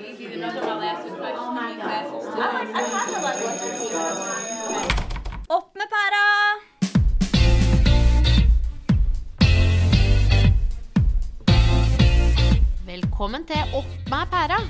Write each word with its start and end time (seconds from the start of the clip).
easy 0.00 0.24
questions. 0.26 1.76
Opp 5.48 5.70
med 5.74 5.88
pæra! 5.94 6.24
Velkommen 12.86 13.46
til 13.46 13.56
Opp 13.74 13.86
med 14.10 14.26
pæra. 14.30 14.60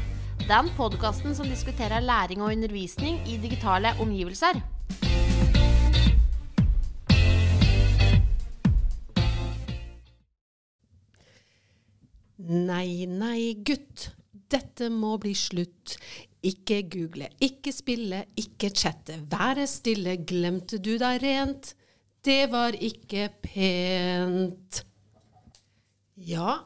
Den 0.46 0.70
podkasten 0.76 1.34
som 1.34 1.46
diskuterer 1.46 2.00
læring 2.00 2.42
og 2.42 2.52
undervisning 2.52 3.18
i 3.28 3.36
digitale 3.42 3.88
omgivelser. 4.00 4.62
Nei, 12.38 13.06
nei, 13.06 13.56
gutt. 13.66 14.12
Dette 14.52 14.90
må 14.92 15.16
bli 15.22 15.34
slutt. 15.34 15.96
Ikke 16.46 16.82
google, 16.86 17.30
ikke 17.42 17.72
spille, 17.74 18.22
ikke 18.38 18.70
chatte. 18.70 19.18
Være 19.30 19.66
stille, 19.70 20.18
glemte 20.22 20.78
du 20.78 20.94
deg 21.00 21.18
rent? 21.24 21.72
Det 22.26 22.44
var 22.52 22.76
ikke 22.78 23.28
pent. 23.42 24.82
Ja, 26.16 26.60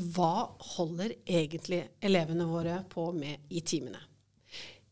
hva 0.00 0.34
holder 0.76 1.12
egentlig 1.28 1.82
elevene 2.00 2.46
våre 2.48 2.80
på 2.88 3.10
med 3.16 3.52
i 3.52 3.60
timene? 3.60 4.00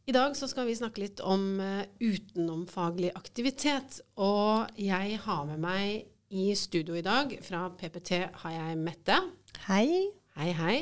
I 0.09 0.13
dag 0.17 0.37
så 0.37 0.49
skal 0.49 0.65
vi 0.69 0.77
snakke 0.77 1.03
litt 1.03 1.21
om 1.21 1.59
uh, 1.61 1.83
utenomfaglig 2.01 3.11
aktivitet. 3.17 4.01
Og 4.17 4.71
jeg 4.81 5.19
har 5.25 5.43
med 5.49 5.61
meg 5.61 6.07
i 6.33 6.53
studio 6.57 6.97
i 6.97 7.05
dag, 7.05 7.35
fra 7.45 7.67
PPT 7.73 8.23
har 8.43 8.55
jeg 8.55 8.79
Mette. 8.81 9.19
Hei. 9.67 10.09
Hei, 10.37 10.53
hei. 10.57 10.79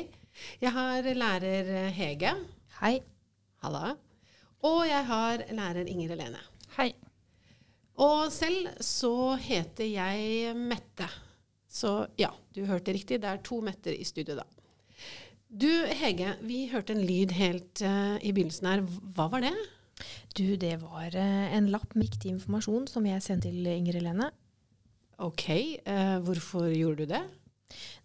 Jeg 0.61 0.73
har 0.75 1.07
lærer 1.17 1.71
eh, 1.83 1.93
Hege. 1.95 2.33
Hei. 2.81 2.97
Halla. 3.63 3.95
Og 4.67 4.81
jeg 4.87 5.05
har 5.05 5.43
lærer 5.53 5.89
Inger 5.89 6.15
Helene. 6.15 6.41
Hei. 6.77 6.91
Og 7.97 8.27
selv 8.33 8.69
så 8.85 9.35
heter 9.41 9.87
jeg 9.89 10.53
Mette. 10.57 11.07
Så 11.67 12.05
ja, 12.19 12.29
du 12.53 12.63
hørte 12.69 12.93
riktig. 12.93 13.21
Det 13.21 13.29
er 13.29 13.41
to 13.45 13.59
Metter 13.65 13.95
i 13.95 14.05
studio 14.07 14.37
da. 14.39 14.45
Du 15.47 15.69
Hege, 15.95 16.35
vi 16.43 16.65
hørte 16.71 16.93
en 16.93 17.05
lyd 17.07 17.31
helt 17.37 17.81
uh, 17.85 18.17
i 18.19 18.33
begynnelsen 18.35 18.67
her. 18.67 18.83
Hva 19.15 19.29
var 19.31 19.45
det? 19.45 19.53
Du, 20.37 20.57
det 20.59 20.75
var 20.81 21.15
uh, 21.15 21.47
en 21.55 21.69
lapp 21.71 21.95
med 21.95 22.09
viktig 22.09 22.33
informasjon 22.35 22.89
som 22.91 23.07
jeg 23.07 23.23
sendte 23.25 23.49
til 23.53 23.69
Inger 23.71 24.01
Helene. 24.01 24.29
Ok, 25.23 25.47
uh, 25.87 26.17
hvorfor 26.25 26.67
gjorde 26.75 27.05
du 27.05 27.13
det? 27.15 27.23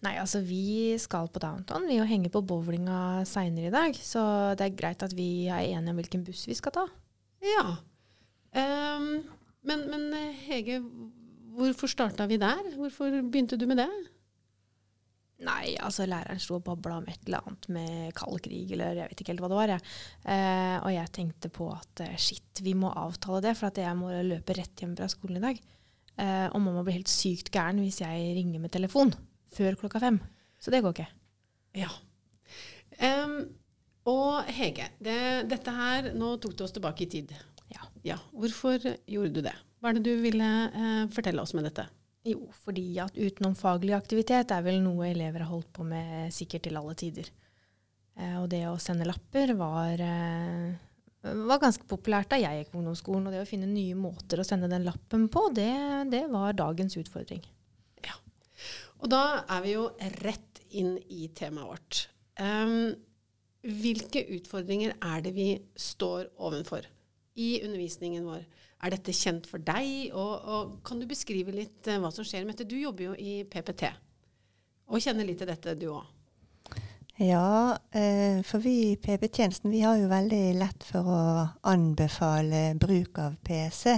Nei, 0.03 0.17
altså 0.19 0.41
vi 0.43 0.99
skal 0.99 1.29
på 1.31 1.41
downtown 1.43 1.87
vi 1.87 2.01
og 2.03 2.09
henger 2.11 2.33
på 2.35 2.43
bowlinga 2.47 3.23
seinere 3.29 3.71
i 3.71 3.75
dag. 3.75 3.99
Så 3.99 4.23
det 4.59 4.67
er 4.67 4.79
greit 4.79 5.05
at 5.07 5.15
vi 5.17 5.47
er 5.47 5.69
enige 5.69 5.95
om 5.95 6.01
hvilken 6.01 6.25
buss 6.27 6.45
vi 6.51 6.59
skal 6.59 6.75
ta. 6.75 6.87
Ja. 7.43 7.77
Um, 8.53 9.23
men, 9.67 9.85
men 9.91 10.09
Hege, 10.43 10.81
hvorfor 11.55 11.91
starta 11.91 12.27
vi 12.31 12.41
der? 12.43 12.75
Hvorfor 12.75 13.23
begynte 13.23 13.59
du 13.59 13.69
med 13.71 13.81
det? 13.85 13.91
Nei, 15.43 15.73
altså 15.83 16.07
læreren 16.07 16.39
sto 16.39 16.61
og 16.61 16.67
babla 16.67 17.01
om 17.01 17.09
et 17.11 17.25
eller 17.27 17.43
annet 17.43 17.67
med 17.75 18.13
kald 18.15 18.39
krig, 18.45 18.71
eller 18.75 18.95
jeg 18.95 19.11
vet 19.11 19.23
ikke 19.23 19.33
helt 19.33 19.43
hva 19.43 19.51
det 19.51 19.59
var. 19.59 19.73
Jeg. 19.75 19.87
Eh, 20.35 20.77
og 20.77 20.93
jeg 20.95 21.15
tenkte 21.19 21.51
på 21.55 21.67
at 21.75 22.05
shit, 22.15 22.63
vi 22.63 22.77
må 22.79 22.93
avtale 22.95 23.43
det, 23.43 23.57
for 23.59 23.71
at 23.73 23.81
jeg 23.83 23.99
må 23.99 24.13
løpe 24.27 24.55
rett 24.59 24.85
hjem 24.85 24.95
fra 24.99 25.11
skolen 25.11 25.41
i 25.41 25.47
dag. 25.49 25.59
Eh, 26.23 26.47
og 26.47 26.63
mamma 26.63 26.85
blir 26.87 27.01
helt 27.01 27.11
sykt 27.11 27.51
gæren 27.55 27.83
hvis 27.83 28.03
jeg 28.05 28.35
ringer 28.37 28.63
med 28.63 28.75
telefon 28.75 29.15
før 29.57 29.79
klokka 29.81 30.03
fem. 30.03 30.21
Så 30.63 30.73
det 30.75 30.83
går 30.85 30.95
ikke. 30.95 31.09
Ja. 31.79 31.91
Um, 33.03 33.39
og 34.11 34.51
Hege, 34.53 34.91
det, 35.03 35.17
dette 35.51 35.73
her 35.73 36.11
Nå 36.19 36.35
tok 36.43 36.55
du 36.59 36.65
oss 36.67 36.75
tilbake 36.75 37.07
i 37.07 37.11
tid. 37.11 37.33
Ja. 37.73 37.87
ja. 38.05 38.19
Hvorfor 38.35 38.79
gjorde 38.83 39.33
du 39.33 39.43
det? 39.47 39.55
Hva 39.81 39.91
er 39.91 39.99
det 39.99 40.07
du 40.07 40.23
ville 40.23 40.51
uh, 40.75 41.11
fortelle 41.15 41.43
oss 41.43 41.55
med 41.57 41.67
dette? 41.71 41.89
Jo, 42.23 42.45
fordi 42.63 42.87
at 43.03 43.17
utenomfaglig 43.19 43.97
aktivitet 43.97 44.53
er 44.55 44.63
vel 44.63 44.79
noe 44.85 45.09
elever 45.09 45.43
har 45.43 45.51
holdt 45.51 45.73
på 45.75 45.87
med 45.87 46.31
sikkert 46.35 46.69
til 46.69 46.79
alle 46.79 46.95
tider. 46.99 47.33
Eh, 48.15 48.37
og 48.39 48.47
det 48.53 48.63
å 48.69 48.79
sende 48.81 49.09
lapper 49.09 49.55
var, 49.59 49.99
eh, 49.99 51.33
var 51.49 51.63
ganske 51.63 51.87
populært 51.89 52.31
da 52.31 52.39
jeg 52.39 52.61
gikk 52.61 52.73
på 52.73 52.79
ungdomsskolen. 52.79 53.27
Og 53.27 53.35
det 53.35 53.43
å 53.43 53.49
finne 53.49 53.67
nye 53.67 53.97
måter 53.99 54.39
å 54.39 54.47
sende 54.47 54.71
den 54.71 54.87
lappen 54.87 55.29
på, 55.33 55.49
det, 55.55 55.73
det 56.13 56.29
var 56.31 56.55
dagens 56.59 56.97
utfordring. 57.01 57.43
Og 59.03 59.11
da 59.11 59.43
er 59.51 59.63
vi 59.65 59.75
jo 59.75 59.89
rett 60.23 60.63
inn 60.79 60.95
i 61.11 61.27
temaet 61.35 61.69
vårt. 61.69 62.03
Um, 62.39 62.93
hvilke 63.83 64.23
utfordringer 64.39 64.95
er 65.03 65.25
det 65.25 65.35
vi 65.37 65.49
står 65.79 66.31
overfor 66.43 66.87
i 67.39 67.57
undervisningen 67.65 68.25
vår? 68.27 68.47
Er 68.83 68.95
dette 68.95 69.15
kjent 69.15 69.47
for 69.51 69.63
deg? 69.63 70.11
Og, 70.15 70.33
og 70.43 70.73
kan 70.87 71.03
du 71.03 71.07
beskrive 71.11 71.55
litt 71.55 71.91
uh, 71.91 71.99
hva 72.03 72.13
som 72.15 72.27
skjer? 72.27 72.47
Mette, 72.47 72.67
du 72.67 72.79
jobber 72.79 73.11
jo 73.11 73.19
i 73.19 73.43
PPT 73.51 73.91
og 74.93 75.01
kjenner 75.01 75.25
litt 75.25 75.39
til 75.41 75.49
dette, 75.49 75.73
du 75.79 75.89
òg. 75.95 76.05
Ja, 77.23 77.77
eh, 77.95 78.41
for 78.45 78.61
vi 78.65 78.73
i 78.91 78.97
PP-tjenesten 79.01 79.71
vi 79.71 79.83
har 79.85 79.99
jo 80.01 80.09
veldig 80.11 80.41
lett 80.59 80.85
for 80.85 81.07
å 81.07 81.21
anbefale 81.71 82.73
bruk 82.81 83.21
av 83.23 83.37
PC 83.45 83.95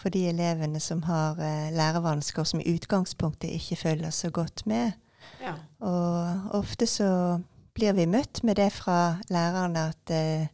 for 0.00 0.12
de 0.12 0.26
elevene 0.30 0.80
som 0.80 1.02
har 1.04 1.38
eh, 1.44 1.68
lærevansker 1.76 2.44
som 2.48 2.60
i 2.60 2.74
utgangspunktet 2.74 3.52
ikke 3.52 3.76
følger 3.76 4.10
så 4.10 4.30
godt 4.30 4.64
med. 4.66 4.96
Ja. 5.40 5.54
Og 5.84 6.56
ofte 6.60 6.86
så 6.88 7.40
blir 7.76 7.92
vi 7.96 8.08
møtt 8.08 8.42
med 8.44 8.56
det 8.60 8.72
fra 8.72 9.20
lærerne 9.30 9.90
at 9.92 10.14
eh, 10.14 10.48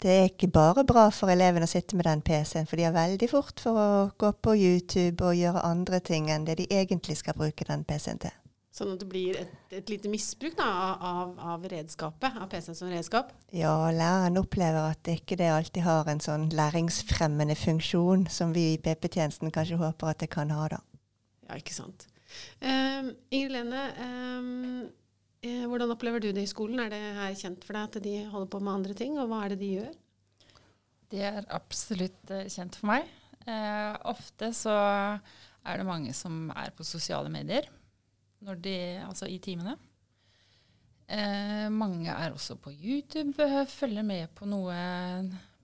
det 0.00 0.10
er 0.10 0.28
ikke 0.30 0.48
bare 0.48 0.84
bra 0.88 1.08
for 1.12 1.28
elevene 1.28 1.68
å 1.68 1.70
sitte 1.70 1.96
med 1.96 2.06
den 2.08 2.22
PC-en, 2.24 2.66
for 2.66 2.80
de 2.80 2.86
har 2.88 2.96
veldig 2.96 3.28
fort 3.28 3.60
for 3.60 3.76
å 3.76 3.88
gå 4.18 4.30
på 4.32 4.56
YouTube 4.56 5.26
og 5.26 5.36
gjøre 5.36 5.64
andre 5.68 6.00
ting 6.00 6.30
enn 6.32 6.46
det 6.48 6.56
de 6.62 6.68
egentlig 6.72 7.18
skal 7.20 7.36
bruke 7.36 7.68
den 7.68 7.84
PC-en 7.84 8.22
til. 8.22 8.39
Sånn 8.70 8.92
at 8.92 9.00
det 9.02 9.08
blir 9.10 9.34
et, 9.34 9.54
et 9.74 9.88
lite 9.90 10.10
misbruk 10.12 10.54
da, 10.58 10.68
av, 11.02 11.32
av 11.42 11.64
redskapet, 11.72 12.36
av 12.38 12.46
PC-en 12.52 12.76
som 12.78 12.90
redskap? 12.92 13.32
Ja, 13.50 13.72
læreren 13.90 14.38
opplever 14.38 14.92
at 14.92 15.10
ikke 15.10 15.34
det 15.40 15.48
alltid 15.50 15.82
har 15.82 16.06
en 16.10 16.22
sånn 16.22 16.46
læringsfremmende 16.54 17.56
funksjon 17.58 18.28
som 18.30 18.54
vi 18.54 18.68
i 18.76 18.78
PP-tjenesten 18.78 19.50
kanskje 19.54 19.80
håper 19.80 20.12
at 20.12 20.22
det 20.22 20.30
kan 20.30 20.54
ha, 20.54 20.68
da. 20.70 20.78
Ja, 21.48 21.58
ikke 21.58 21.74
sant. 21.74 22.06
Um, 22.62 23.10
Ingrid 23.34 23.56
Lene, 23.56 23.82
um, 23.98 24.84
eh, 25.42 25.66
hvordan 25.66 25.96
opplever 25.96 26.22
du 26.22 26.30
det 26.30 26.46
i 26.46 26.52
skolen? 26.52 26.78
Er 26.78 26.94
det 26.94 27.02
her 27.18 27.34
kjent 27.42 27.66
for 27.66 27.74
deg 27.74 27.90
at 27.90 28.06
de 28.06 28.14
holder 28.30 28.52
på 28.54 28.62
med 28.62 28.74
andre 28.76 28.96
ting, 29.02 29.18
og 29.18 29.32
hva 29.32 29.42
er 29.48 29.56
det 29.56 29.60
de 29.64 29.72
gjør? 29.80 29.90
Det 31.10 31.26
er 31.26 31.42
absolutt 31.58 32.30
eh, 32.30 32.46
kjent 32.46 32.78
for 32.78 32.92
meg. 32.94 33.10
Uh, 33.50 33.98
ofte 34.14 34.54
så 34.54 34.78
er 34.78 35.82
det 35.82 35.90
mange 35.90 36.14
som 36.14 36.52
er 36.54 36.70
på 36.76 36.86
sosiale 36.86 37.32
medier 37.34 37.66
de, 38.40 38.76
altså 39.04 39.28
i 39.28 39.38
timene. 39.42 39.76
Eh, 41.10 41.66
mange 41.74 42.12
er 42.12 42.30
også 42.30 42.54
på 42.62 42.70
YouTube, 42.70 43.34
eh, 43.42 43.66
følger 43.66 44.06
med 44.06 44.28
på 44.34 44.46
noe 44.46 44.76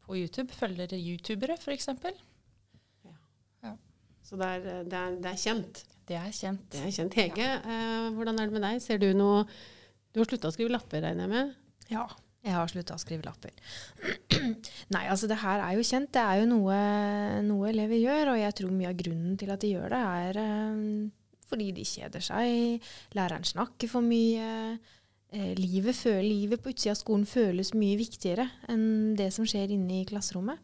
på 0.07 0.17
YouTube. 0.19 0.53
Følger 0.55 0.95
youtubere, 0.99 1.57
f.eks. 1.59 1.89
Ja. 3.07 3.15
ja. 3.63 3.75
Så 4.23 4.37
det 4.37 4.47
er, 4.47 4.61
det, 4.85 4.93
er, 4.93 5.17
det 5.23 5.33
er, 5.33 5.41
kjent? 5.41 5.85
Det 6.09 6.19
er 6.19 6.31
kjent. 6.35 6.69
Det 6.73 6.83
er 6.83 6.95
kjent. 6.99 7.19
Hege, 7.19 7.47
ja. 7.47 7.59
eh, 7.63 8.13
hvordan 8.15 8.39
er 8.41 8.51
det 8.51 8.59
med 8.59 8.67
deg? 8.67 8.83
Ser 8.83 9.03
du 9.03 9.11
noe 9.17 9.45
Du 10.13 10.23
har 10.23 10.29
slutta 10.29 10.51
å 10.51 10.55
skrive 10.55 10.73
lapper, 10.73 11.03
regner 11.05 11.27
jeg 11.27 11.35
med? 11.35 11.59
Ja. 11.93 12.07
Jeg 12.47 12.55
har 12.55 12.71
slutta 12.71 12.95
å 12.95 13.03
skrive 13.03 13.27
lapper. 13.27 13.55
Nei, 14.95 15.05
altså 15.11 15.27
det 15.31 15.41
her 15.43 15.63
er 15.65 15.75
jo 15.77 15.87
kjent. 15.87 16.13
Det 16.15 16.23
er 16.23 16.43
jo 16.43 16.51
noe, 16.51 16.77
noe 17.43 17.71
elever 17.73 17.99
gjør, 17.99 18.33
og 18.33 18.39
jeg 18.39 18.55
tror 18.61 18.75
mye 18.75 18.91
av 18.93 18.99
grunnen 19.01 19.39
til 19.41 19.51
at 19.51 19.63
de 19.65 19.73
gjør 19.73 19.95
det, 19.95 20.03
er 20.23 20.39
um, 20.43 20.85
fordi 21.51 21.73
de 21.77 21.87
kjeder 21.87 22.25
seg, 22.25 22.85
læreren 23.17 23.47
snakker 23.47 23.91
for 23.91 24.05
mye. 24.05 24.77
Eh, 25.35 25.53
livet, 25.59 25.97
føler, 25.99 26.23
livet 26.23 26.63
på 26.63 26.71
utsida 26.71 26.95
av 26.95 27.01
skolen 27.01 27.27
føles 27.27 27.73
mye 27.75 27.99
viktigere 27.99 28.47
enn 28.71 29.17
det 29.19 29.33
som 29.35 29.47
skjer 29.49 29.75
inne 29.75 30.01
i 30.01 30.07
klasserommet. 30.07 30.63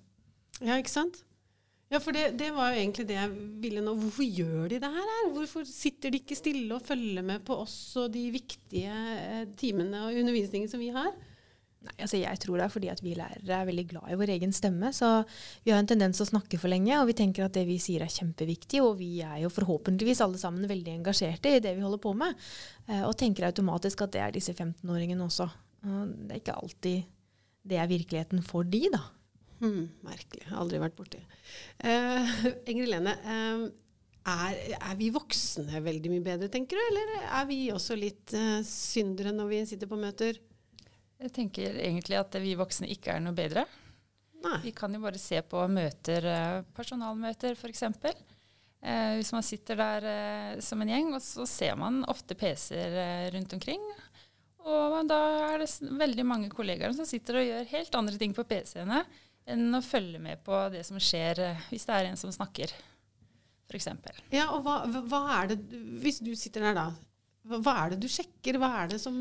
Ja, 0.63 0.77
ikke 0.79 0.93
sant? 0.93 1.25
Ja, 1.93 1.99
for 2.01 2.17
det, 2.17 2.39
det, 2.41 2.53
var 2.57 2.71
jo 2.73 2.81
egentlig 2.81 3.05
det 3.11 3.19
jeg 3.19 3.33
ville 3.61 3.83
nå. 3.85 3.93
Hvorfor 4.01 4.25
gjør 4.25 4.71
de 4.71 4.79
det 4.81 4.91
her? 4.95 5.11
Hvorfor 5.35 5.67
sitter 5.69 6.15
de 6.15 6.23
ikke 6.23 6.39
stille 6.39 6.71
og 6.73 6.87
følger 6.87 7.27
med 7.27 7.43
på 7.45 7.59
oss 7.67 7.75
og 8.01 8.15
de 8.15 8.23
viktige 8.33 8.95
eh, 9.19 9.43
timene 9.61 10.07
og 10.07 10.23
undervisningen 10.23 10.71
som 10.73 10.81
vi 10.81 10.89
har? 10.95 11.11
Nei, 11.83 11.95
altså 12.05 12.21
Jeg 12.21 12.39
tror 12.39 12.61
det 12.61 12.67
er 12.67 12.73
fordi 12.73 12.91
at 12.93 13.01
vi 13.03 13.15
lærere 13.19 13.57
er 13.57 13.67
veldig 13.67 13.87
glad 13.91 14.11
i 14.13 14.19
vår 14.21 14.35
egen 14.37 14.53
stemme. 14.55 14.93
Så 14.95 15.09
vi 15.65 15.73
har 15.73 15.81
en 15.83 15.91
tendens 15.91 16.21
å 16.23 16.29
snakke 16.29 16.61
for 16.63 16.71
lenge, 16.71 16.95
og 17.01 17.09
vi 17.11 17.17
tenker 17.19 17.47
at 17.47 17.57
det 17.57 17.65
vi 17.67 17.81
sier 17.83 18.05
er 18.05 18.13
kjempeviktig. 18.13 18.83
Og 18.85 18.95
vi 19.01 19.17
er 19.27 19.41
jo 19.43 19.51
forhåpentligvis 19.53 20.23
alle 20.23 20.39
sammen 20.39 20.71
veldig 20.71 20.99
engasjerte 21.01 21.57
i 21.57 21.65
det 21.65 21.75
vi 21.79 21.83
holder 21.83 22.03
på 22.03 22.15
med. 22.19 22.39
Eh, 22.89 23.03
og 23.03 23.17
tenker 23.19 23.49
automatisk 23.49 24.07
at 24.07 24.15
det 24.15 24.23
er 24.23 24.37
disse 24.37 24.55
15-åringene 24.55 25.27
også. 25.27 25.51
Det 25.83 26.31
er 26.31 26.39
ikke 26.39 26.61
alltid 26.63 27.03
det 27.63 27.79
er 27.79 27.91
virkeligheten 27.91 28.43
for 28.47 28.67
de, 28.67 28.87
da. 28.93 29.03
Hmm, 29.63 29.87
merkelig. 30.03 30.49
Aldri 30.59 30.81
vært 30.83 30.99
borti. 30.99 31.21
Uh, 31.85 32.27
Ingrid 32.71 32.91
Lene, 32.91 33.15
uh, 33.23 33.69
er, 34.33 34.57
er, 34.79 34.97
vi 34.99 35.13
voksne 35.15 35.83
veldig 35.85 36.11
mye 36.11 36.25
bedre, 36.27 36.51
tenker 36.51 36.79
du? 36.79 36.83
Eller 36.91 37.13
er 37.23 37.47
vi 37.51 37.61
også 37.75 37.99
litt 37.99 38.35
uh, 38.35 38.59
syndere 38.67 39.35
når 39.35 39.53
vi 39.53 39.61
sitter 39.71 39.91
på 39.91 40.01
møter? 40.01 40.41
Jeg 41.23 41.33
tenker 41.37 41.77
egentlig 41.79 42.19
at 42.19 42.35
vi 42.43 42.57
voksne 42.59 42.89
ikke 42.91 43.15
er 43.15 43.23
noe 43.23 43.37
bedre. 43.37 43.63
Nei. 44.43 44.57
Vi 44.65 44.73
kan 44.75 44.91
jo 44.95 44.99
bare 45.05 45.21
se 45.23 45.39
på 45.47 45.61
møter, 45.71 46.25
eh, 46.27 46.61
personalmøter 46.75 47.55
f.eks. 47.55 47.85
Eh, 48.83 49.13
hvis 49.21 49.31
man 49.31 49.45
sitter 49.47 49.79
der 49.79 50.07
eh, 50.11 50.57
som 50.67 50.83
en 50.83 50.91
gjeng, 50.91 51.13
og 51.15 51.23
så 51.23 51.47
ser 51.47 51.77
man 51.79 52.01
ofte 52.11 52.35
PC-er 52.35 52.97
eh, 53.05 53.29
rundt 53.37 53.55
omkring. 53.55 53.85
Og 54.67 54.97
da 55.11 55.19
er 55.53 55.63
det 55.63 55.69
veldig 55.99 56.25
mange 56.27 56.51
kollegaer 56.51 56.95
som 56.95 57.07
sitter 57.07 57.39
og 57.41 57.47
gjør 57.47 57.71
helt 57.77 57.97
andre 57.99 58.19
ting 58.19 58.35
på 58.35 58.45
PC-ene 58.47 59.01
enn 59.51 59.75
å 59.75 59.81
følge 59.83 60.21
med 60.23 60.39
på 60.47 60.55
det 60.71 60.85
som 60.87 60.99
skjer 61.03 61.41
eh, 61.43 61.63
hvis 61.71 61.87
det 61.89 61.95
er 62.01 62.11
en 62.11 62.19
som 62.19 62.31
snakker, 62.35 62.71
f.eks. 63.71 63.89
Ja, 64.35 64.49
og 64.55 64.63
hva, 64.67 64.81
hva- 64.91 65.07
hva 65.11 65.23
er 65.41 65.53
det 65.55 65.59
Hvis 66.03 66.19
du 66.23 66.31
sitter 66.39 66.67
der, 66.69 66.77
da. 66.79 66.85
Hva, 67.47 67.59
hva 67.65 67.75
er 67.87 67.95
det 67.95 68.03
du 68.05 68.11
sjekker? 68.11 68.59
Hva 68.63 68.69
er 68.83 68.93
det 68.93 69.01
som 69.03 69.17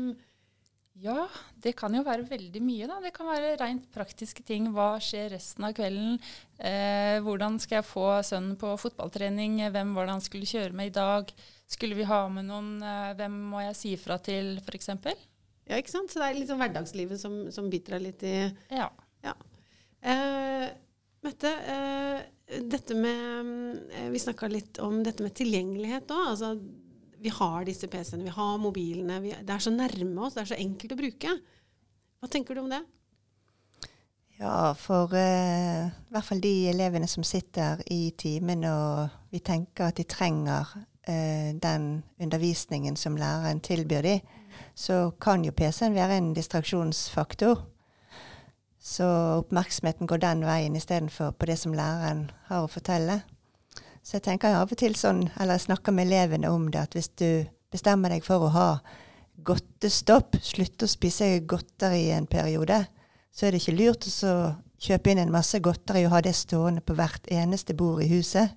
Ja, 1.00 1.24
det 1.64 1.72
kan 1.78 1.94
jo 1.96 2.02
være 2.04 2.26
veldig 2.28 2.60
mye. 2.62 2.86
da. 2.90 2.98
Det 3.00 3.12
kan 3.16 3.26
være 3.26 3.56
rent 3.60 3.88
praktiske 3.94 4.44
ting. 4.44 4.68
Hva 4.74 4.98
skjer 5.02 5.32
resten 5.32 5.64
av 5.64 5.72
kvelden? 5.76 6.18
Eh, 6.58 7.18
hvordan 7.24 7.58
skal 7.62 7.80
jeg 7.80 7.88
få 7.88 8.06
sønnen 8.26 8.58
på 8.60 8.74
fotballtrening? 8.78 9.56
Hvem 9.72 9.94
var 9.96 10.06
det 10.06 10.16
han 10.18 10.24
skulle 10.24 10.48
kjøre 10.48 10.76
med 10.76 10.92
i 10.92 10.96
dag? 10.98 11.32
Skulle 11.66 11.96
vi 11.96 12.04
ha 12.04 12.26
med 12.28 12.46
noen? 12.50 12.74
Eh, 12.84 13.14
hvem 13.18 13.40
må 13.54 13.64
jeg 13.64 13.78
si 13.78 13.94
fra 13.96 14.18
til, 14.22 14.58
f.eks.? 14.60 14.92
Ja, 15.70 15.78
ikke 15.78 15.94
sant? 15.94 16.12
Så 16.12 16.20
det 16.20 16.28
er 16.28 16.46
sånn 16.46 16.60
hverdagslivet 16.60 17.20
som, 17.22 17.46
som 17.54 17.70
biter 17.72 17.96
deg 17.96 18.06
litt 18.10 18.26
i 18.28 18.36
Ja. 18.74 18.90
Eh, 20.02 20.68
Mette, 21.22 21.50
eh, 21.70 22.58
dette 22.66 22.94
med 22.98 23.90
eh, 23.94 24.08
Vi 24.10 24.18
snakka 24.18 24.48
litt 24.50 24.80
om 24.82 25.02
dette 25.06 25.22
med 25.22 25.36
tilgjengelighet 25.38 26.10
òg. 26.10 26.24
Altså, 26.32 26.56
vi 27.22 27.30
har 27.30 27.66
disse 27.66 27.88
PC-ene, 27.88 28.26
vi 28.26 28.34
har 28.34 28.58
mobilene. 28.58 29.20
Vi, 29.22 29.34
det 29.42 29.54
er 29.54 29.62
så 29.62 29.72
nærme 29.74 30.26
oss, 30.26 30.34
det 30.34 30.42
er 30.44 30.50
så 30.54 30.58
enkelt 30.58 30.94
å 30.94 30.98
bruke. 30.98 31.36
Hva 32.22 32.30
tenker 32.30 32.58
du 32.58 32.64
om 32.64 32.70
det? 32.72 32.82
Ja, 34.42 34.72
for 34.74 35.12
eh, 35.14 35.86
i 35.86 36.14
hvert 36.14 36.26
fall 36.26 36.40
de 36.42 36.54
elevene 36.72 37.06
som 37.10 37.22
sitter 37.26 37.82
i 37.94 38.10
timen 38.18 38.64
og 38.66 39.12
vi 39.30 39.38
tenker 39.44 39.92
at 39.92 40.00
de 40.00 40.06
trenger 40.08 40.72
eh, 41.06 41.52
den 41.54 42.02
undervisningen 42.18 42.96
som 42.98 43.18
læreren 43.20 43.62
tilbyr 43.62 44.02
dem, 44.02 44.32
så 44.74 45.12
kan 45.20 45.44
jo 45.44 45.54
PC-en 45.54 45.94
være 45.94 46.18
en 46.18 46.32
distraksjonsfaktor. 46.34 47.62
Så 48.82 49.06
oppmerksomheten 49.38 50.10
går 50.10 50.24
den 50.24 50.42
veien 50.46 50.76
istedenfor 50.76 51.36
på 51.38 51.46
det 51.46 51.60
som 51.60 51.76
læreren 51.76 52.26
har 52.48 52.64
å 52.64 52.72
fortelle. 52.72 53.20
Så 54.02 54.18
jeg 54.18 54.26
tenker 54.26 54.56
av 54.58 54.72
og 54.72 54.78
til 54.78 54.96
sånn, 54.98 55.28
eller 55.38 55.56
jeg 55.56 55.68
snakker 55.68 55.94
med 55.94 56.08
elevene 56.10 56.50
om 56.50 56.66
det, 56.72 56.82
at 56.88 56.96
hvis 56.96 57.12
du 57.20 57.44
bestemmer 57.72 58.12
deg 58.12 58.24
for 58.26 58.48
å 58.48 58.50
ha 58.52 58.66
godtestopp, 59.46 60.36
slutte 60.42 60.86
å 60.86 60.90
spise 60.90 61.30
godteri 61.48 62.08
i 62.08 62.16
en 62.16 62.26
periode, 62.30 62.82
så 63.32 63.46
er 63.46 63.54
det 63.54 63.62
ikke 63.62 63.78
lurt 63.78 64.08
å 64.28 64.34
kjøpe 64.82 65.12
inn 65.12 65.22
en 65.22 65.32
masse 65.32 65.58
godteri 65.62 66.04
og 66.06 66.16
ha 66.16 66.20
det 66.24 66.34
stående 66.36 66.82
på 66.84 66.96
hvert 66.98 67.30
eneste 67.32 67.76
bord 67.78 68.02
i 68.02 68.10
huset. 68.10 68.52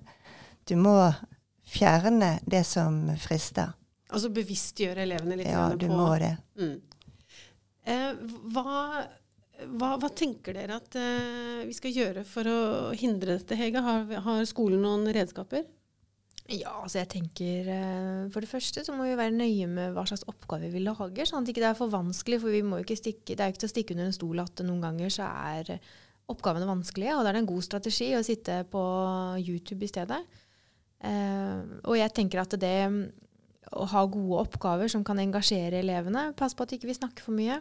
Du 0.66 0.74
må 0.78 0.98
fjerne 1.66 2.36
det 2.46 2.64
som 2.66 2.98
frister. 3.22 3.72
Altså 4.10 4.30
bevisstgjøre 4.34 5.02
elevene 5.02 5.38
litt 5.40 5.50
Ja, 5.50 5.68
du 5.74 5.86
på 5.88 5.96
må 5.98 6.10
det. 6.22 6.34
Mm. 6.58 6.76
Eh, 7.86 8.12
hva, 8.54 9.06
hva, 9.64 9.94
hva 10.00 10.10
tenker 10.12 10.56
dere 10.56 10.76
at 10.76 10.98
eh, 11.00 11.64
vi 11.68 11.74
skal 11.76 11.94
gjøre 11.94 12.26
for 12.28 12.48
å 12.50 12.58
hindre 12.96 13.38
dette, 13.38 13.56
Hege? 13.58 13.82
Har, 13.82 14.04
har 14.26 14.44
skolen 14.48 14.82
noen 14.84 15.08
redskaper? 15.16 15.64
Ja, 16.46 16.76
altså 16.84 17.00
jeg 17.00 17.08
tenker 17.10 17.68
eh, 17.74 18.26
For 18.30 18.44
det 18.44 18.50
første 18.50 18.84
så 18.86 18.94
må 18.94 19.08
vi 19.08 19.16
være 19.18 19.34
nøye 19.34 19.66
med 19.66 19.96
hva 19.96 20.04
slags 20.06 20.26
oppgaver 20.30 20.70
vi 20.70 20.84
lager, 20.84 21.26
sånn 21.26 21.42
at 21.42 21.50
ikke 21.50 21.64
det 21.64 21.70
er 21.72 21.78
for 21.78 21.92
vanskelig. 21.92 22.40
For 22.42 22.54
vi 22.54 22.62
må 22.66 22.82
ikke 22.82 22.98
stikke, 22.98 23.34
det 23.34 23.40
er 23.40 23.50
jo 23.50 23.56
ikke 23.56 23.64
til 23.64 23.70
å 23.70 23.74
stikke 23.74 23.96
under 23.96 24.10
en 24.10 24.18
stol 24.18 24.42
at 24.44 24.64
noen 24.66 24.84
ganger 24.84 25.14
så 25.16 25.30
er 25.50 25.72
oppgavene 26.30 26.68
vanskelige. 26.68 27.16
Og 27.16 27.24
da 27.24 27.32
er 27.32 27.38
det 27.38 27.44
en 27.44 27.50
god 27.50 27.66
strategi 27.66 28.10
å 28.18 28.24
sitte 28.26 28.60
på 28.70 28.82
YouTube 29.42 29.86
i 29.86 29.90
stedet. 29.90 30.20
Eh, 31.06 31.62
og 31.82 31.96
jeg 31.98 32.14
tenker 32.14 32.44
at 32.44 32.58
det 32.60 32.76
å 33.74 33.86
ha 33.90 34.04
gode 34.06 34.44
oppgaver 34.44 34.90
som 34.92 35.02
kan 35.06 35.18
engasjere 35.18 35.80
elevene, 35.82 36.30
Pass 36.38 36.54
på 36.54 36.62
at 36.62 36.76
ikke 36.76 36.86
vi 36.86 36.94
ikke 36.94 37.02
snakker 37.02 37.26
for 37.26 37.34
mye, 37.34 37.58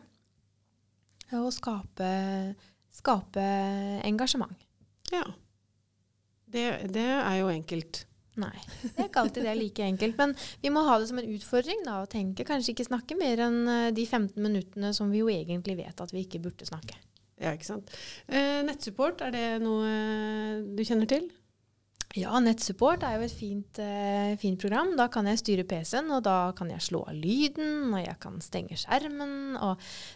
og 1.33 1.50
skape, 1.56 2.10
skape 2.94 3.45
engasjement. 4.06 4.54
Ja. 5.13 5.25
Det, 6.45 6.66
det 6.94 7.07
er 7.16 7.39
jo 7.39 7.50
enkelt. 7.50 8.06
Nei, 8.39 8.56
det 8.83 9.00
er 9.00 9.07
ikke 9.07 9.24
alltid 9.24 9.45
det 9.45 9.51
er 9.54 9.60
like 9.60 9.86
enkelt. 9.86 10.18
Men 10.19 10.36
vi 10.62 10.72
må 10.74 10.83
ha 10.86 10.98
det 11.00 11.07
som 11.10 11.19
en 11.22 11.31
utfordring 11.38 11.86
da, 11.88 12.01
og 12.04 12.12
tenke 12.12 12.45
kanskje 12.48 12.74
ikke 12.74 12.88
snakke 12.89 13.18
mer 13.19 13.42
enn 13.48 13.62
eh, 13.72 13.92
de 13.95 14.06
15 14.06 14.36
minuttene 14.44 14.92
som 14.95 15.12
vi 15.12 15.24
jo 15.24 15.31
egentlig 15.31 15.77
vet 15.80 16.04
at 16.04 16.13
vi 16.13 16.25
ikke 16.25 16.44
burde 16.44 16.68
snakke. 16.68 17.00
Ja, 17.39 17.51
ikke 17.56 17.68
sant. 17.68 17.92
Eh, 18.27 18.62
nettsupport, 18.68 19.24
er 19.25 19.33
det 19.36 19.48
noe 19.63 19.89
du 20.75 20.83
kjenner 20.88 21.10
til? 21.10 21.27
Ja, 22.16 22.40
nettsupport 22.40 23.04
er 23.04 23.18
jo 23.18 23.26
et 23.26 23.36
fint, 23.36 23.80
uh, 23.84 24.34
fint 24.40 24.60
program. 24.62 24.94
Da 24.96 25.10
kan 25.12 25.28
jeg 25.28 25.42
styre 25.42 25.66
PC-en, 25.68 26.14
og 26.16 26.24
da 26.24 26.54
kan 26.56 26.70
jeg 26.72 26.84
slå 26.86 27.02
av 27.10 27.18
lyden, 27.18 27.90
og 27.90 28.00
jeg 28.00 28.16
kan 28.24 28.38
stenge 28.44 28.78
skjermen. 28.80 29.58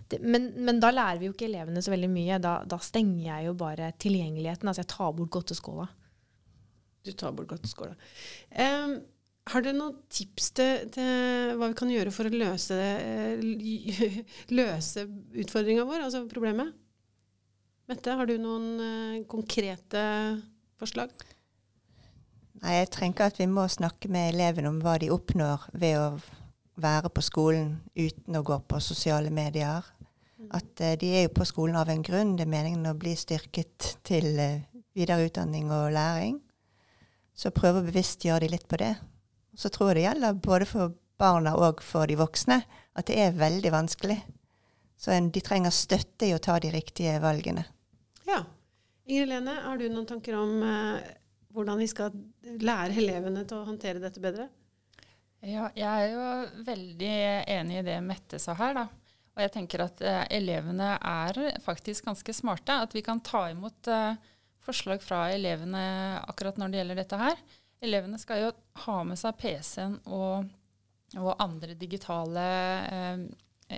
Det, 0.07 0.21
men, 0.23 0.53
men 0.63 0.79
da 0.79 0.93
lærer 0.95 1.19
vi 1.19 1.27
jo 1.27 1.35
ikke 1.35 1.49
elevene 1.49 1.83
så 1.83 1.91
veldig 1.91 2.11
mye. 2.13 2.39
Da, 2.43 2.59
da 2.63 2.79
stenger 2.83 3.25
jeg 3.25 3.49
jo 3.49 3.55
bare 3.59 3.91
tilgjengeligheten. 3.99 4.71
Altså 4.71 4.85
jeg 4.85 4.93
tar 4.95 5.15
bort 5.17 5.33
godteskåla. 5.35 5.89
Du 7.03 7.11
tar 7.19 7.35
bort 7.35 7.51
godteskåla. 7.51 7.95
Um, 8.55 8.99
har 9.49 9.65
dere 9.65 9.75
noen 9.75 9.97
tips 10.13 10.51
til, 10.57 10.85
til 10.93 11.57
hva 11.57 11.71
vi 11.71 11.77
kan 11.79 11.91
gjøre 11.91 12.13
for 12.13 12.29
å 12.29 12.39
løse, 12.43 12.75
eh, 12.77 13.41
løse 14.59 15.05
utfordringa 15.41 15.87
vår, 15.89 16.05
altså 16.05 16.23
problemet? 16.29 16.75
Mette, 17.89 18.13
har 18.13 18.29
du 18.29 18.35
noen 18.37 18.67
eh, 18.85 19.19
konkrete 19.31 20.03
forslag? 20.79 21.15
Nei, 22.59 22.75
jeg 22.81 22.89
tenker 22.91 23.29
at 23.29 23.39
vi 23.39 23.47
må 23.47 23.63
snakke 23.71 24.09
med 24.11 24.33
elevene 24.33 24.71
om 24.73 24.81
hva 24.83 24.97
de 24.99 25.11
oppnår 25.13 25.69
ved 25.79 25.95
å 25.99 26.07
være 26.79 27.11
på 27.13 27.23
skolen 27.23 27.77
uten 27.95 28.35
å 28.35 28.43
gå 28.43 28.57
på 28.67 28.81
sosiale 28.83 29.31
medier. 29.31 29.85
At 30.55 30.83
uh, 30.83 30.95
de 30.99 31.11
er 31.15 31.27
jo 31.27 31.35
på 31.35 31.47
skolen 31.47 31.77
av 31.79 31.91
en 31.91 32.03
grunn. 32.03 32.35
Det 32.35 32.45
er 32.47 32.51
meningen 32.51 32.87
å 32.89 32.97
bli 32.99 33.15
styrket 33.19 33.93
til 34.07 34.31
eh, 34.39 34.65
videreutdanning 34.95 35.71
og 35.71 35.91
læring. 35.95 36.39
Så 37.35 37.51
prøve 37.55 37.81
å 37.81 37.87
bevisstgjøre 37.87 38.45
de 38.45 38.51
litt 38.55 38.67
på 38.67 38.79
det. 38.79 38.93
Så 39.55 39.71
tror 39.71 39.91
jeg 39.91 39.99
det 39.99 40.05
gjelder 40.07 40.39
både 40.43 40.67
for 40.67 40.95
barna 41.19 41.55
og 41.59 41.83
for 41.83 42.07
de 42.07 42.15
voksne 42.19 42.61
at 42.95 43.07
det 43.07 43.19
er 43.19 43.39
veldig 43.39 43.71
vanskelig. 43.75 44.19
Så 44.99 45.13
en, 45.15 45.29
de 45.31 45.43
trenger 45.43 45.71
støtte 45.75 46.27
i 46.27 46.33
å 46.35 46.41
ta 46.43 46.57
de 46.59 46.71
riktige 46.73 47.19
valgene. 47.23 47.63
Ja. 48.27 48.43
Ingrid 49.09 49.31
Lene, 49.31 49.55
har 49.63 49.79
du 49.79 49.87
noen 49.89 50.07
tanker 50.07 50.35
om 50.37 50.59
eh, 50.63 51.07
hvordan 51.53 51.81
vi 51.81 51.87
skal 51.89 52.15
lære 52.61 52.97
elevene 53.01 53.45
til 53.47 53.59
å 53.59 53.67
håndtere 53.67 54.01
dette 54.03 54.21
bedre? 54.23 54.47
Ja, 55.39 55.69
jeg 55.71 55.87
er 55.87 56.09
jo 56.11 56.63
veldig 56.67 57.13
enig 57.47 57.79
i 57.79 57.85
det 57.87 57.99
Mette 58.03 58.39
sa 58.43 58.55
her, 58.59 58.75
da. 58.75 58.87
Og 59.37 59.43
jeg 59.45 59.53
tenker 59.53 59.85
at 59.85 60.01
eh, 60.03 60.25
elevene 60.35 60.97
er 60.97 61.39
faktisk 61.63 62.09
ganske 62.09 62.33
smarte. 62.35 62.75
At 62.83 62.95
vi 62.95 63.03
kan 63.05 63.21
ta 63.23 63.45
imot 63.51 63.87
eh, 63.87 64.19
forslag 64.65 65.03
fra 65.03 65.29
elevene 65.31 65.81
akkurat 66.27 66.59
når 66.59 66.71
det 66.71 66.81
gjelder 66.81 66.99
dette 66.99 67.19
her. 67.21 67.43
Elevene 67.79 68.19
skal 68.19 68.43
jo 68.43 68.49
ha 68.83 68.97
med 69.07 69.19
seg 69.21 69.37
PC-en 69.39 69.95
og, 70.11 70.49
og 71.15 71.29
andre 71.39 71.77
digitale 71.79 72.47
eh, 72.91 73.23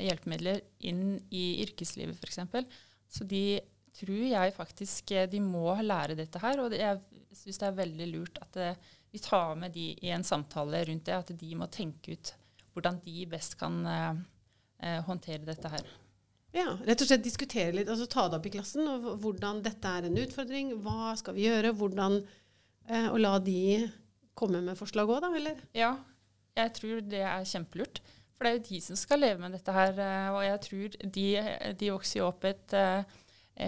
hjelpemidler 0.02 0.64
inn 0.90 1.20
i 1.30 1.62
yrkeslivet 1.68 2.18
f.eks. 2.18 2.42
Så 3.12 3.28
de 3.28 3.60
tror 4.00 4.24
jeg 4.32 4.56
faktisk 4.58 5.14
eh, 5.14 5.30
de 5.30 5.44
må 5.44 5.76
lære 5.84 6.18
dette 6.18 6.42
her. 6.42 6.64
Og 6.64 6.74
jeg 6.74 6.98
syns 7.38 7.62
det 7.62 7.68
er 7.70 7.80
veldig 7.80 8.08
lurt 8.12 8.42
at 8.44 8.60
uh, 8.60 8.92
vi 9.12 9.22
tar 9.24 9.56
med 9.60 9.74
de 9.76 9.92
i 10.02 10.12
en 10.14 10.26
samtale 10.26 10.84
rundt 10.88 11.08
det. 11.08 11.18
At 11.18 11.34
de 11.40 11.56
må 11.58 11.68
tenke 11.72 12.16
ut 12.16 12.34
hvordan 12.72 13.02
de 13.04 13.26
best 13.32 13.58
kan 13.60 13.82
uh, 13.86 14.14
håndtere 15.08 15.46
dette 15.48 15.72
her. 15.72 15.90
Ja, 16.56 16.76
rett 16.84 17.04
og 17.04 17.08
slett 17.08 17.24
diskutere 17.24 17.72
litt, 17.76 17.90
altså 17.92 18.08
ta 18.12 18.26
det 18.28 18.40
opp 18.40 18.48
i 18.48 18.54
klassen. 18.54 18.88
og 18.88 19.22
Hvordan 19.24 19.62
dette 19.64 19.88
er 19.88 20.08
en 20.08 20.20
utfordring, 20.20 20.74
hva 20.84 21.14
skal 21.20 21.38
vi 21.38 21.46
gjøre? 21.48 21.72
hvordan, 21.80 22.18
Og 23.14 23.20
la 23.22 23.38
de 23.40 23.88
komme 24.36 24.60
med 24.66 24.80
forslag 24.80 25.08
òg, 25.08 25.22
da, 25.24 25.30
eller? 25.38 25.62
Ja, 25.78 25.94
jeg 26.58 26.74
tror 26.76 27.00
det 27.08 27.22
er 27.24 27.48
kjempelurt. 27.48 28.02
For 28.36 28.48
det 28.48 28.52
er 28.52 28.58
jo 28.58 28.68
de 28.68 28.82
som 28.82 28.98
skal 28.98 29.22
leve 29.22 29.40
med 29.44 29.54
dette 29.54 29.76
her. 29.76 30.00
Og 30.34 30.42
jeg 30.44 30.62
tror 30.66 30.96
de, 31.18 31.26
de 31.78 31.92
vokser 31.94 32.20
jo 32.20 32.28
opp 32.32 32.48
et 32.50 32.74
eh, 32.74 33.20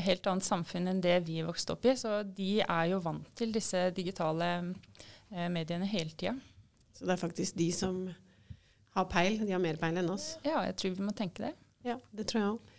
helt 0.06 0.28
annet 0.30 0.46
samfunn 0.46 0.90
enn 0.92 1.02
det 1.04 1.20
vi 1.28 1.42
vokste 1.46 1.76
opp 1.76 1.86
i. 1.86 1.96
Så 2.00 2.22
de 2.26 2.62
er 2.64 2.86
jo 2.92 3.02
vant 3.04 3.28
til 3.38 3.54
disse 3.56 3.90
digitale 3.96 4.50
eh, 4.64 5.50
mediene 5.54 5.90
hele 5.90 6.14
tida. 6.16 6.36
Så 6.94 7.06
det 7.08 7.16
er 7.16 7.22
faktisk 7.22 7.58
de 7.58 7.70
som 7.76 8.06
har 8.94 9.10
peil. 9.12 9.40
De 9.42 9.54
har 9.54 9.62
mer 9.62 9.80
peil 9.82 9.98
enn 10.00 10.12
oss. 10.14 10.36
Ja, 10.46 10.62
jeg 10.68 10.78
tror 10.80 10.98
vi 10.98 11.06
må 11.06 11.16
tenke 11.18 11.48
det. 11.48 11.54
Ja, 11.84 11.98
det 12.16 12.30
tror 12.30 12.40
jeg 12.40 12.52
òg. 12.54 12.74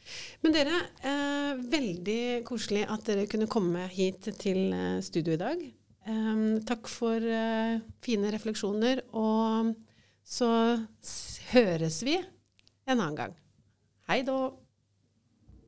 Men 0.44 0.54
dere, 0.56 0.78
eh, 1.04 1.62
veldig 1.73 2.21
koselig 2.49 2.87
at 2.88 3.04
dere 3.09 3.26
kunne 3.28 3.50
komme 3.52 3.85
hit 3.92 4.30
til 4.40 4.73
eh, 4.73 5.00
studio 5.04 5.37
i 5.37 5.40
dag. 5.40 5.64
Eh, 6.09 6.44
takk 6.68 6.88
for 6.88 7.21
eh, 7.21 7.80
fine 8.04 8.33
refleksjoner, 8.33 9.04
og 9.12 9.75
så 10.25 10.50
høres 11.52 12.00
vi 12.06 12.16
en 12.18 12.99
annen 12.99 13.16
gang. 13.16 13.40
Hei 14.09 14.23
då! 14.25 14.63